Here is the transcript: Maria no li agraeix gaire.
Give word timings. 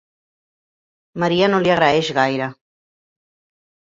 Maria 1.23 1.49
no 1.51 1.59
li 1.63 1.73
agraeix 1.73 2.09
gaire. 2.19 2.47